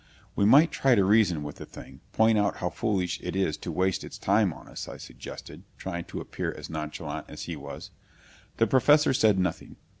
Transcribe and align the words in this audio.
"We 0.35 0.45
might 0.45 0.71
try 0.71 0.95
to 0.95 1.05
reason 1.05 1.43
with 1.43 1.57
the 1.57 1.65
thing 1.67 2.01
point 2.11 2.35
out 2.39 2.55
how 2.57 2.71
foolish 2.71 3.19
it 3.21 3.35
is 3.35 3.55
to 3.57 3.71
waste 3.71 4.03
its 4.03 4.17
time 4.17 4.51
on 4.51 4.67
us," 4.67 4.87
I 4.87 4.97
suggested, 4.97 5.61
trying 5.77 6.05
to 6.05 6.19
appear 6.19 6.51
as 6.57 6.71
nonchalant 6.71 7.27
as 7.29 7.43
he 7.43 7.55
was. 7.55 7.91
The 8.57 8.65
Professor 8.65 9.13
said 9.13 9.37
nothing. 9.37 9.75